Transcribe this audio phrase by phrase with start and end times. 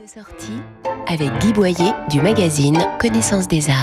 [0.00, 0.62] de sortie
[1.06, 3.76] avec Guy Boyer du magazine Connaissance des Arts.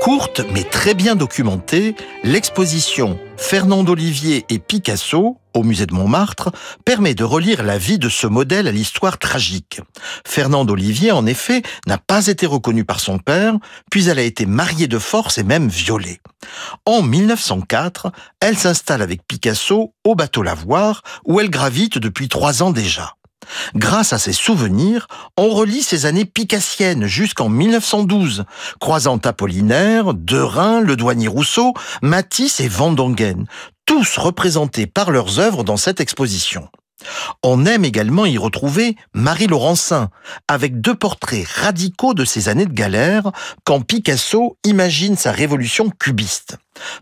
[0.00, 6.50] Courte mais très bien documentée, l'exposition Fernand Olivier et Picasso au musée de Montmartre
[6.84, 9.80] permet de relire la vie de ce modèle à l'histoire tragique.
[10.26, 13.54] Fernand Olivier, en effet, n'a pas été reconnu par son père,
[13.90, 16.20] puis elle a été mariée de force et même violée.
[16.86, 22.70] En 1904, elle s'installe avec Picasso au bateau Lavoir, où elle gravite depuis trois ans
[22.70, 23.16] déjà.
[23.74, 28.44] Grâce à ses souvenirs, on relit ces années picassiennes jusqu'en 1912,
[28.80, 33.46] croisant Apollinaire, Derain, le douanier Rousseau, Matisse et Van Dongen,
[33.86, 36.68] tous représentés par leurs œuvres dans cette exposition.
[37.42, 40.10] On aime également y retrouver Marie Laurencin,
[40.48, 43.32] avec deux portraits radicaux de ses années de galère,
[43.64, 46.56] quand Picasso imagine sa révolution cubiste.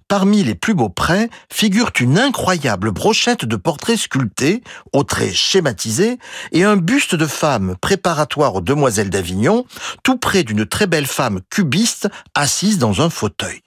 [0.08, 6.18] Parmi les plus beaux prêts figure une incroyable brochette de portraits sculptés, aux traits schématisés,
[6.52, 9.64] et un buste de femme préparatoire aux demoiselles d'Avignon,
[10.02, 13.62] tout près d'une très belle femme cubiste assise dans un fauteuil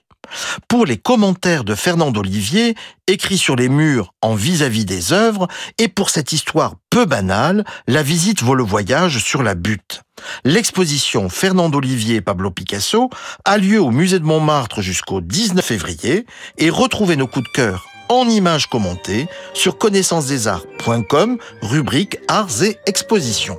[0.68, 2.74] pour les commentaires de Fernand Olivier,
[3.06, 8.02] écrits sur les murs en vis-à-vis des œuvres, et pour cette histoire peu banale, la
[8.02, 10.02] visite vaut le voyage sur la butte.
[10.44, 13.10] L'exposition Fernand Olivier Pablo Picasso
[13.44, 16.26] a lieu au musée de Montmartre jusqu'au 19 février
[16.58, 23.58] et retrouvez nos coups de cœur en images commentées sur connaissancesdesarts.com, rubrique Arts et Expositions.